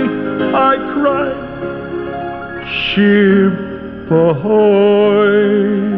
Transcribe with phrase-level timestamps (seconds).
[0.00, 1.48] I cried,
[2.94, 3.52] Ship
[4.10, 5.88] ahoy!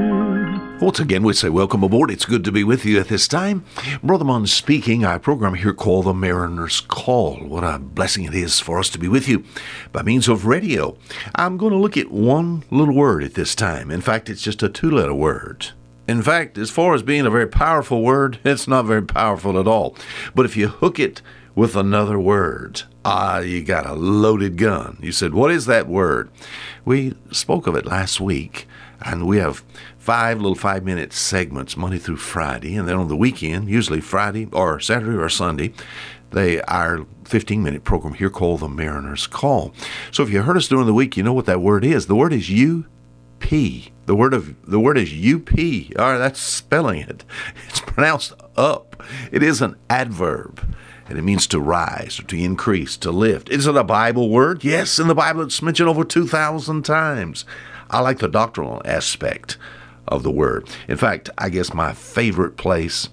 [0.80, 2.10] Once again, we say welcome aboard.
[2.10, 3.64] It's good to be with you at this time.
[4.02, 5.04] Brother Munn speaking.
[5.04, 7.36] Our program here called The Mariner's Call.
[7.36, 9.44] What a blessing it is for us to be with you
[9.92, 10.96] by means of radio.
[11.34, 13.90] I'm going to look at one little word at this time.
[13.90, 15.72] In fact, it's just a two letter word.
[16.08, 19.68] In fact, as far as being a very powerful word, it's not very powerful at
[19.68, 19.94] all.
[20.34, 21.20] But if you hook it
[21.60, 24.96] with another word, ah, you got a loaded gun.
[25.02, 26.30] You said, What is that word?
[26.86, 28.66] We spoke of it last week,
[29.02, 29.62] and we have
[29.98, 34.48] five little five minute segments Monday through Friday, and then on the weekend, usually Friday
[34.54, 35.74] or Saturday or Sunday,
[36.30, 39.74] they our 15 minute program here called the Mariner's Call.
[40.10, 42.06] So if you heard us during the week, you know what that word is.
[42.06, 42.86] The word is you
[43.38, 43.92] P.
[44.06, 45.50] The word of the word is UP.
[45.98, 47.22] All right, that's spelling it.
[47.68, 49.02] It's pronounced up.
[49.30, 50.74] It is an adverb.
[51.10, 53.50] And it means to rise or to increase, to lift.
[53.50, 54.62] Is it a Bible word?
[54.64, 57.44] Yes, in the Bible it's mentioned over 2,000 times.
[57.90, 59.58] I like the doctrinal aspect
[60.06, 60.68] of the word.
[60.86, 63.08] In fact, I guess my favorite place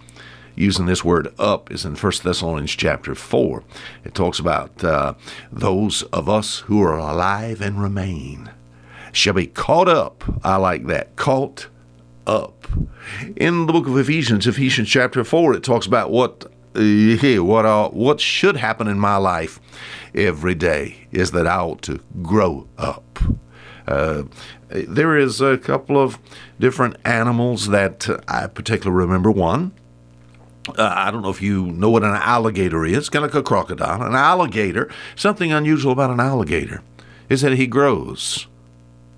[0.56, 3.64] using this word up is in 1 Thessalonians chapter 4.
[4.04, 5.16] It talks about uh,
[5.52, 8.52] those of us who are alive and remain
[9.12, 10.24] shall be caught up.
[10.44, 11.16] I like that.
[11.16, 11.68] Caught
[12.28, 12.68] up.
[13.36, 18.20] In the book of Ephesians, Ephesians chapter 4, it talks about what what uh, what
[18.20, 19.60] should happen in my life
[20.14, 23.20] every day is that I ought to grow up.
[23.88, 24.24] Uh,
[24.70, 26.20] there is a couple of
[26.60, 29.32] different animals that I particularly remember.
[29.32, 29.72] One,
[30.78, 33.44] uh, I don't know if you know what an alligator is, kind of like a
[33.44, 34.04] crocodile.
[34.04, 36.84] An alligator, something unusual about an alligator
[37.30, 38.48] is that he grows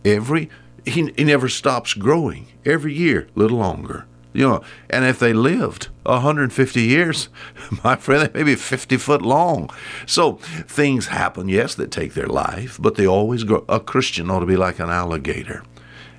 [0.06, 0.50] every
[0.86, 5.34] he, he never stops growing every year a little longer you know and if they
[5.34, 7.30] lived 150 years
[7.84, 9.70] my friend they may be 50 foot long
[10.06, 14.40] so things happen yes that take their life but they always grow a christian ought
[14.40, 15.64] to be like an alligator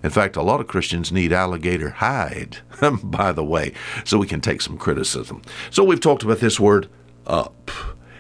[0.03, 2.59] in fact a lot of christians need alligator hide
[3.03, 3.73] by the way
[4.05, 6.89] so we can take some criticism so we've talked about this word
[7.27, 7.71] up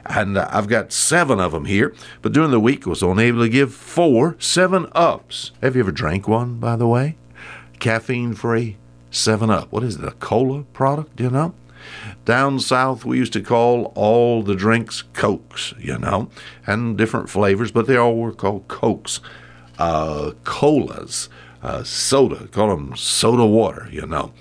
[0.06, 1.95] and I've got seven of them here.
[2.21, 5.53] But during the week, I was only able to give four, seven ups.
[5.62, 7.17] Have you ever drank one, by the way?
[7.79, 8.77] Caffeine free,
[9.10, 9.71] seven up.
[9.72, 10.04] What is it?
[10.04, 11.21] A cola product?
[11.21, 11.54] You know.
[12.25, 16.28] Down south, we used to call all the drinks Cokes, you know,
[16.66, 19.20] and different flavors, but they all were called Cokes.
[19.78, 21.31] Uh, colas,
[21.62, 24.32] uh, soda, call them soda water, you know,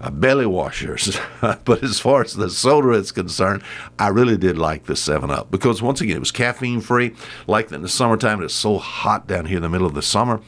[0.00, 1.18] uh, belly washers.
[1.40, 3.62] but as far as the soda is concerned,
[3.98, 7.14] I really did like the 7 Up because, once again, it was caffeine free.
[7.46, 10.40] Like in the summertime, it's so hot down here in the middle of the summer.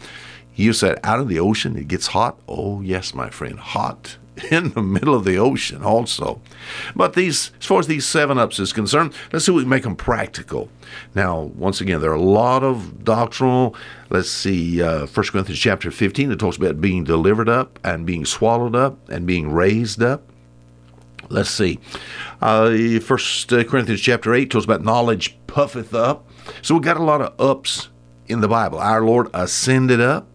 [0.58, 2.36] You said out of the ocean, it gets hot.
[2.48, 4.16] Oh, yes, my friend, hot
[4.50, 6.40] in the middle of the ocean also.
[6.96, 9.68] But these, as far as these seven ups is concerned, let's see if we can
[9.68, 10.68] make them practical.
[11.14, 13.76] Now, once again, there are a lot of doctrinal.
[14.10, 18.24] Let's see, uh, 1 Corinthians chapter 15, it talks about being delivered up and being
[18.24, 20.24] swallowed up and being raised up.
[21.28, 21.78] Let's see.
[22.42, 26.28] Uh, First uh, Corinthians chapter 8 talks about knowledge puffeth up.
[26.62, 27.90] So we've got a lot of ups
[28.26, 28.80] in the Bible.
[28.80, 30.26] Our Lord ascended up.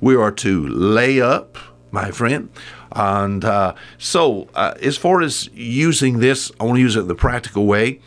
[0.00, 1.58] We are to lay up,
[1.90, 2.50] my friend.
[2.94, 7.14] And uh, so, uh, as far as using this, I want to use it the
[7.14, 8.00] practical way,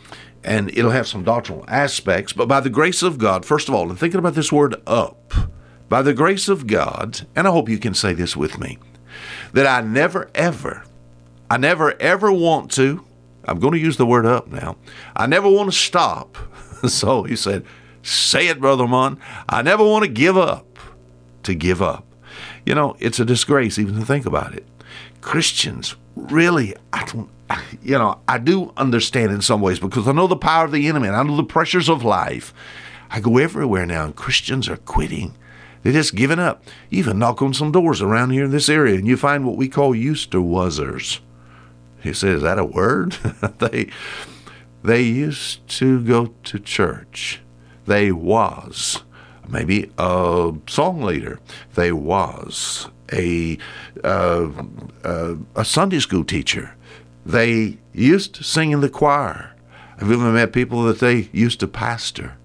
[0.44, 2.32] and it'll have some doctrinal aspects.
[2.32, 5.34] But by the grace of God, first of all, and thinking about this word up,
[5.88, 8.78] by the grace of God, and I hope you can say this with me,
[9.52, 10.84] that I never ever,
[11.50, 13.04] I never ever want to,
[13.44, 14.76] I'm going to use the word up now,
[15.14, 16.36] I never want to stop.
[16.88, 17.64] so he said,
[18.02, 19.18] Say it, Brother Munn.
[19.48, 20.65] I never want to give up
[21.46, 22.04] to give up.
[22.64, 24.66] You know, it's a disgrace even to think about it.
[25.20, 27.28] Christians really, I don't,
[27.82, 30.86] you know, I do understand in some ways because I know the power of the
[30.88, 32.52] enemy and I know the pressures of life.
[33.10, 35.34] I go everywhere now and Christians are quitting.
[35.82, 36.64] They're just giving up.
[36.90, 39.68] Even knock on some doors around here in this area and you find what we
[39.68, 41.20] call used to wasers.
[42.02, 43.12] He says, Is that a word?
[43.58, 43.90] they
[44.82, 47.40] they used to go to church.
[47.86, 49.02] They was
[49.48, 51.38] maybe a song leader.
[51.74, 53.58] They was a
[54.04, 54.50] uh,
[55.04, 56.74] uh, a Sunday school teacher.
[57.24, 59.52] They used to sing in the choir.
[59.96, 62.36] I've even met people that they used to pastor.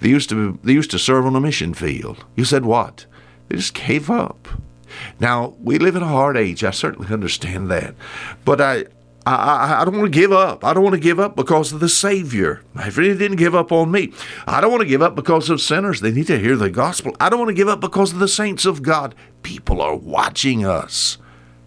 [0.00, 2.24] They used to they used to serve on a mission field.
[2.34, 3.06] You said what?
[3.48, 4.48] They just gave up.
[5.20, 6.64] Now we live in a hard age.
[6.64, 7.94] I certainly understand that,
[8.44, 8.86] but I
[9.26, 10.64] I, I, don't want to give up.
[10.64, 12.62] I don't want to give up because of the Savior.
[12.74, 14.12] My friend didn't give up on me.
[14.46, 16.00] I don't want to give up because of sinners.
[16.00, 17.16] They need to hear the gospel.
[17.18, 19.16] I don't want to give up because of the saints of God.
[19.42, 21.18] People are watching us.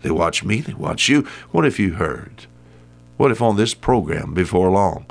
[0.01, 1.27] They watch me, they watch you.
[1.51, 2.45] What if you heard?
[3.17, 5.05] What if on this program before long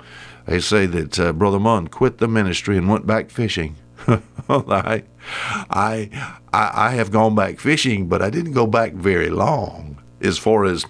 [0.46, 3.76] they say that uh, Brother Munn quit the ministry and went back fishing?
[4.48, 5.02] I,
[5.68, 6.10] I,
[6.50, 10.86] I have gone back fishing, but I didn't go back very long as far as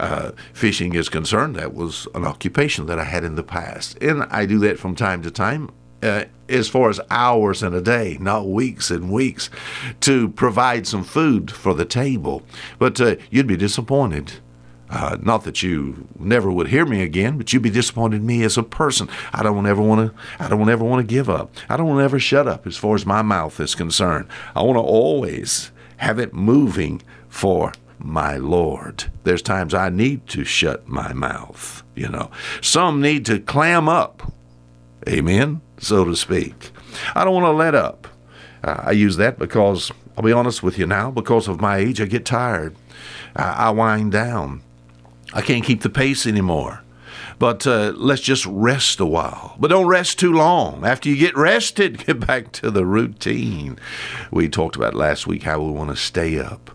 [0.00, 4.02] uh, fishing is concerned, that was an occupation that I had in the past.
[4.02, 5.70] And I do that from time to time.
[6.02, 9.50] Uh, as far as hours in a day, not weeks and weeks,
[10.00, 12.42] to provide some food for the table.
[12.78, 14.32] But uh, you'd be disappointed.
[14.88, 18.42] Uh, not that you never would hear me again, but you'd be disappointed in me
[18.42, 19.10] as a person.
[19.34, 20.42] I don't ever want to.
[20.42, 21.54] I don't ever want to give up.
[21.68, 24.26] I don't ever shut up as far as my mouth is concerned.
[24.56, 29.04] I want to always have it moving for my Lord.
[29.24, 32.30] There's times I need to shut my mouth, you know.
[32.60, 34.32] Some need to clam up,
[35.08, 36.70] amen, so to speak.
[37.14, 38.08] I don't want to let up.
[38.62, 42.00] Uh, I use that because, I'll be honest with you now, because of my age,
[42.00, 42.74] I get tired.
[43.36, 44.62] I, I wind down.
[45.32, 46.82] I can't keep the pace anymore.
[47.38, 49.56] But uh, let's just rest a while.
[49.58, 50.84] But don't rest too long.
[50.84, 53.78] After you get rested, get back to the routine.
[54.30, 56.70] We talked about last week how we want to stay up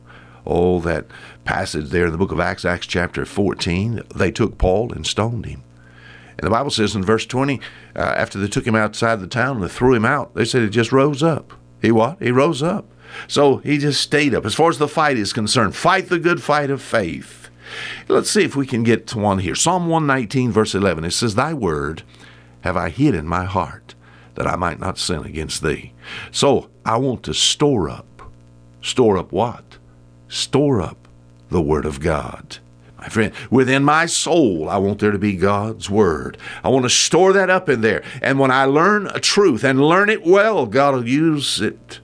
[0.45, 1.06] oh, that
[1.44, 5.45] passage there in the book of Acts, Acts chapter 14, they took Paul and stoned
[5.45, 5.63] him.
[6.38, 7.59] And the Bible says in verse 20,
[7.95, 10.69] uh, after they took him outside the town and threw him out, they said he
[10.69, 11.53] just rose up.
[11.81, 12.21] He what?
[12.21, 12.86] He rose up.
[13.27, 14.45] So he just stayed up.
[14.45, 17.50] As far as the fight is concerned, fight the good fight of faith.
[18.07, 19.56] Let's see if we can get to one here.
[19.56, 22.03] Psalm 119, verse 11, it says, Thy word
[22.62, 23.95] have I hid in my heart,
[24.36, 25.94] that I might not sin against thee.
[26.31, 28.21] So I want to store up.
[28.81, 29.75] Store up what?
[30.27, 31.07] Store up
[31.50, 32.57] the Word of God.
[32.98, 36.38] My friend, within my soul, I want there to be God's Word.
[36.63, 38.04] I want to store that up in there.
[38.22, 42.00] And when I learn a truth and learn it well, God will use it.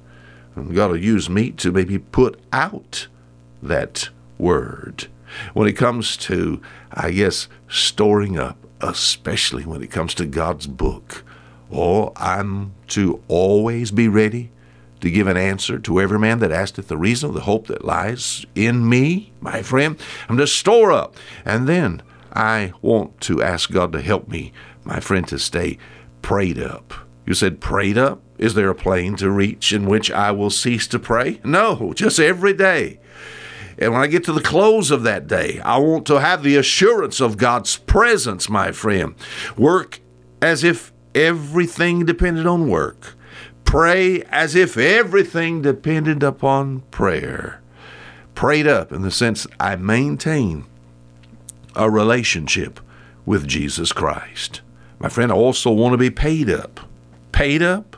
[0.55, 3.07] God will use me to maybe put out
[3.63, 5.07] that Word.
[5.53, 11.23] When it comes to, I guess, storing up, especially when it comes to God's book,
[11.71, 14.51] oh, I'm to always be ready
[15.01, 17.83] to give an answer to every man that asketh the reason of the hope that
[17.83, 19.99] lies in me, my friend.
[20.29, 21.15] I'm to store up.
[21.43, 22.01] And then
[22.33, 24.53] I want to ask God to help me,
[24.83, 25.77] my friend, to stay
[26.21, 26.93] prayed up.
[27.25, 28.21] You said prayed up?
[28.37, 31.39] Is there a plane to reach in which I will cease to pray?
[31.43, 32.99] No, just every day.
[33.77, 36.55] And when I get to the close of that day, I want to have the
[36.57, 39.15] assurance of God's presence, my friend.
[39.57, 40.01] Work
[40.41, 43.15] as if everything depended on work
[43.71, 47.61] pray as if everything depended upon prayer.
[48.35, 50.65] Prayed up in the sense I maintain
[51.73, 52.81] a relationship
[53.25, 54.59] with Jesus Christ.
[54.99, 56.81] My friend, I also want to be paid up.
[57.31, 57.95] Paid up?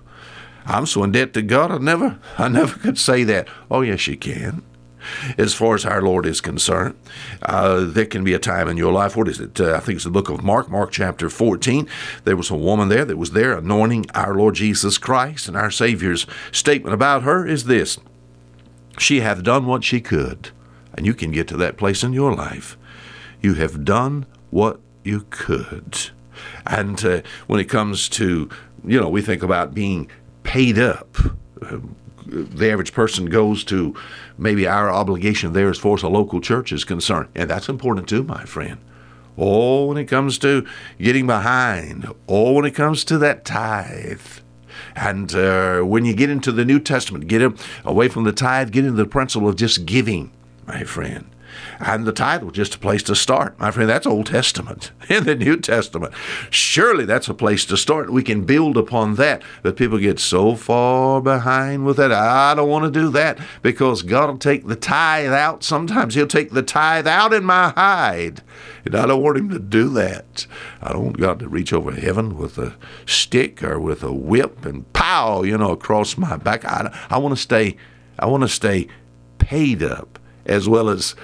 [0.68, 3.48] I'm so in debt to God, I never, I never could say that.
[3.72, 4.62] Oh, yes, you can
[5.38, 6.96] as far as our Lord is concerned.
[7.42, 9.16] Uh, there can be a time in your life.
[9.16, 9.60] What is it?
[9.60, 11.88] Uh, I think it's the book of Mark, Mark chapter 14.
[12.24, 15.72] There was a woman there that was there anointing our Lord Jesus Christ, and our
[15.72, 18.00] Savior's statement about her is this
[18.98, 20.52] She hath done what she could.
[20.96, 22.78] And you can get to that place in your life.
[23.42, 26.12] You have done what you could.
[26.66, 28.50] And uh, when it comes to,
[28.86, 30.10] you know, we think about being
[30.44, 31.18] paid up.
[32.26, 33.96] The average person goes to
[34.38, 37.30] maybe our obligation there as far as a local church is concerned.
[37.36, 38.80] And that's important too, my friend.
[39.38, 40.66] Oh, when it comes to
[41.00, 44.22] getting behind, oh, when it comes to that tithe.
[44.96, 47.42] And uh, when you get into the New Testament, get
[47.84, 50.32] away from the tithe, get into the principle of just giving,
[50.68, 51.33] my friend.
[51.80, 53.60] And the title, just a place to start.
[53.60, 54.92] My friend, that's Old Testament.
[55.10, 56.14] In the New Testament,
[56.50, 58.12] surely that's a place to start.
[58.12, 59.42] We can build upon that.
[59.62, 62.12] But people get so far behind with that.
[62.12, 65.64] I don't want to do that because God will take the tithe out.
[65.64, 68.42] Sometimes He'll take the tithe out in my hide.
[68.86, 70.48] And I don't want Him to do that.
[70.82, 74.66] I don't want God to reach over heaven with a stick or with a whip
[74.66, 76.66] and pow, you know, across my back.
[76.66, 77.78] I, I want to stay.
[78.20, 78.88] I want to stay
[79.38, 81.16] paid up as well as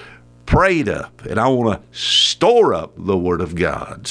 [0.50, 4.10] prayed up, and I want to store up the Word of God.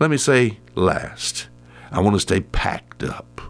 [0.00, 1.46] Let me say last,
[1.92, 3.40] I want to stay packed up.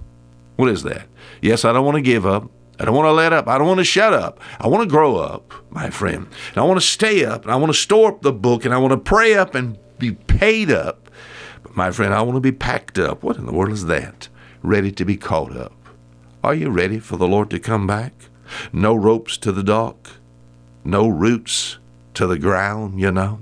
[0.56, 1.08] What is that?
[1.40, 2.50] Yes, I don't want to give up.
[2.78, 3.48] I don't want to let up.
[3.48, 4.38] I don't want to shut up.
[4.60, 6.28] I want to grow up, my friend.
[6.50, 7.44] And I want to stay up.
[7.44, 8.66] And I want to store up the book.
[8.66, 11.08] And I want to pray up and be paid up.
[11.62, 13.22] But, my friend, I want to be packed up.
[13.22, 14.28] What in the world is that?
[14.62, 15.72] Ready to be caught up.
[16.44, 18.12] Are you ready for the Lord to come back?
[18.74, 20.10] No ropes to the dock.
[20.84, 21.78] No roots
[22.16, 23.40] to the ground, you know.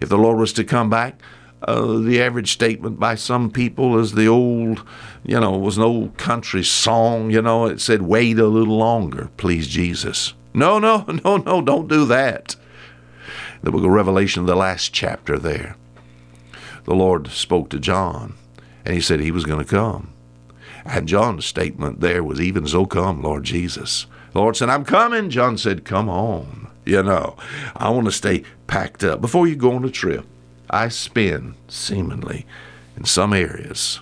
[0.00, 1.20] If the Lord was to come back,
[1.62, 4.86] uh, the average statement by some people is the old,
[5.24, 9.30] you know, was an old country song, you know, it said, wait a little longer,
[9.36, 10.34] please Jesus.
[10.52, 12.56] No, no, no, no, don't do that.
[13.62, 15.76] The book of Revelation, the last chapter there,
[16.84, 18.34] the Lord spoke to John,
[18.84, 20.12] and he said he was going to come.
[20.84, 24.06] And John's statement there was, even so come, Lord Jesus.
[24.32, 25.30] The Lord said, I'm coming.
[25.30, 26.68] John said, come on.
[26.86, 27.36] You know,
[27.74, 29.20] I want to stay packed up.
[29.20, 30.24] Before you go on a trip,
[30.70, 32.46] I spend seemingly
[32.96, 34.00] in some areas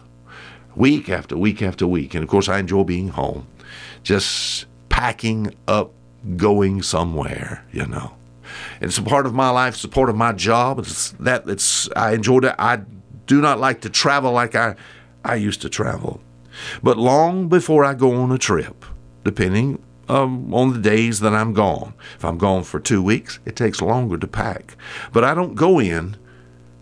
[0.76, 2.14] week after week after week.
[2.14, 3.47] And of course, I enjoy being home,
[4.03, 5.93] just packing up,
[6.37, 8.14] going somewhere, you know.
[8.83, 10.79] It's a part of my life, it's a part of my job.
[10.79, 12.57] It's that it's I enjoy that.
[12.59, 12.83] I
[13.26, 14.76] do not like to travel like I
[15.25, 16.21] I used to travel.
[16.83, 18.85] But long before I go on a trip,
[19.25, 21.95] depending um, on the days that I'm gone.
[22.17, 24.77] If I'm gone for two weeks, it takes longer to pack.
[25.13, 26.17] But I don't go in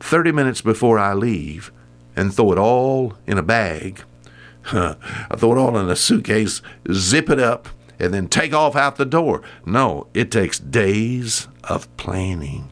[0.00, 1.73] 30 minutes before I leave
[2.17, 4.02] and throw it all in a bag.
[4.73, 4.97] I
[5.37, 6.62] throw it all in a suitcase,
[6.93, 9.43] zip it up, and then take off out the door.
[9.64, 12.71] No, it takes days of planning.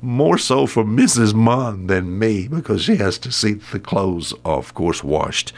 [0.00, 1.32] More so for Mrs.
[1.32, 5.54] Munn than me because she has to see the clothes, of course, washed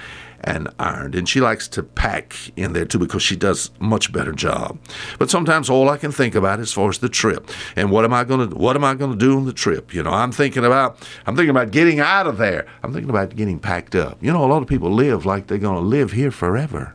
[0.47, 1.15] and ironed.
[1.15, 4.79] And she likes to pack in there too because she does much better job.
[5.19, 8.15] But sometimes all I can think about is far as the trip and what am
[8.15, 9.93] I going to what am I to do on the trip?
[9.93, 12.67] You know, I'm thinking about I'm thinking about getting out of there.
[12.83, 14.19] I'm thinking about getting packed up.
[14.23, 16.95] You know, a lot of people live like they're going to live here forever.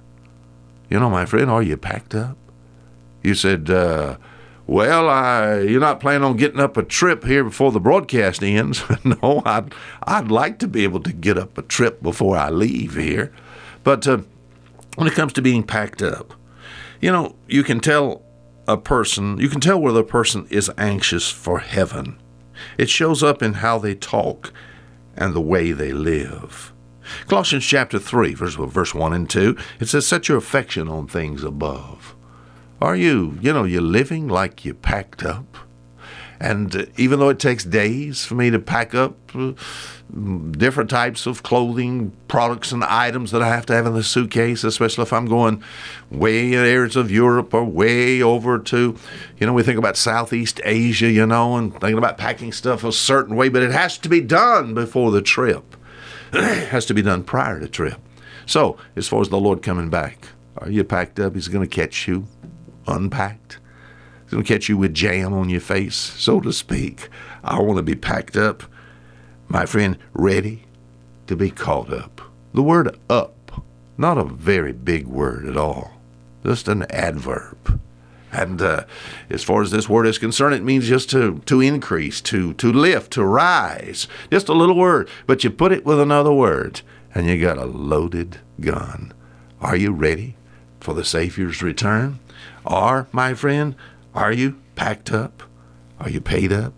[0.89, 2.37] You know, my friend, are you packed up?
[3.21, 3.69] You said.
[3.69, 4.17] Uh,
[4.71, 8.81] well, I, you're not planning on getting up a trip here before the broadcast ends.
[9.03, 9.73] no, I'd,
[10.03, 13.33] I'd like to be able to get up a trip before I leave here.
[13.83, 14.19] But uh,
[14.95, 16.35] when it comes to being packed up,
[17.01, 18.23] you know, you can tell
[18.65, 22.17] a person, you can tell whether a person is anxious for heaven.
[22.77, 24.53] It shows up in how they talk
[25.17, 26.71] and the way they live.
[27.27, 31.43] Colossians chapter 3, verse, verse 1 and 2, it says, Set your affection on things
[31.43, 32.15] above
[32.81, 35.57] are you, you know, you're living like you packed up?
[36.39, 39.53] And uh, even though it takes days for me to pack up uh,
[40.51, 44.63] different types of clothing, products, and items that I have to have in the suitcase,
[44.63, 45.63] especially if I'm going
[46.09, 48.97] way in areas of Europe or way over to,
[49.39, 52.91] you know, we think about Southeast Asia, you know, and thinking about packing stuff a
[52.91, 55.75] certain way, but it has to be done before the trip.
[56.33, 57.99] it has to be done prior to trip.
[58.47, 61.35] So, as far as the Lord coming back, are you packed up?
[61.35, 62.25] He's going to catch you
[62.87, 63.59] unpacked.
[64.23, 67.09] It's going to catch you with jam on your face, so to speak.
[67.43, 68.63] I want to be packed up,
[69.49, 70.63] my friend, ready
[71.27, 72.21] to be caught up.
[72.53, 73.63] The word up,
[73.97, 75.91] not a very big word at all,
[76.45, 77.81] just an adverb.
[78.31, 78.85] And uh,
[79.29, 82.71] as far as this word is concerned, it means just to, to increase, to, to
[82.71, 84.07] lift, to rise.
[84.31, 85.09] Just a little word.
[85.27, 86.81] But you put it with another word,
[87.13, 89.13] and you got a loaded gun.
[89.59, 90.37] Are you ready
[90.81, 92.19] for the Savior's return?
[92.65, 93.75] Are, my friend,
[94.13, 95.43] are you packed up?
[95.99, 96.73] Are you paid up?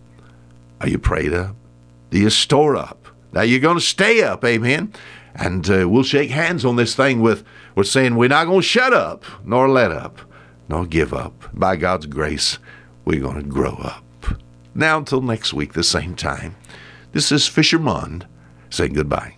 [0.81, 1.55] Are you prayed up?
[2.09, 3.07] Do you store up?
[3.31, 4.93] Now you're going to stay up, amen.
[5.33, 7.43] And uh, we'll shake hands on this thing with,
[7.73, 10.19] with saying we're not going to shut up, nor let up,
[10.67, 11.49] nor give up.
[11.53, 12.59] By God's grace,
[13.05, 14.03] we're going to grow up.
[14.75, 16.55] Now, until next week, the same time,
[17.13, 18.27] this is Fisher Mond
[18.69, 19.31] saying goodbye.